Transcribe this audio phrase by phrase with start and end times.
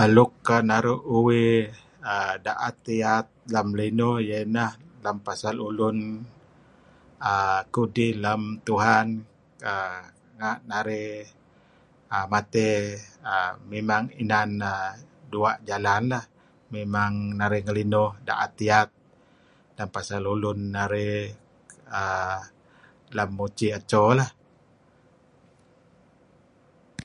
[0.00, 0.08] Aaa...
[0.14, 0.56] luk ke...
[0.68, 1.62] naru' uih
[2.12, 2.32] aaa...
[2.44, 4.72] da'et iat lem linuh ieh ineh
[5.04, 5.98] lem pasal ulun
[7.30, 7.58] aaa...
[7.74, 9.08] kudih lem Tuhan
[10.38, 11.16] nga' narih
[12.14, 12.26] aaa...
[12.32, 12.76] matey.
[13.32, 13.50] Aaa...
[13.70, 14.92] mimang inan aaa...
[15.32, 16.24] dueh dalan lah.
[16.74, 17.70] Mimang narih aaa...
[18.28, 18.90] da'et iat
[19.76, 21.14] ngelinuh ulun narih
[23.16, 24.30] lem mucih eco lah.